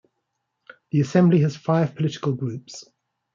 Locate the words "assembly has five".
1.01-1.93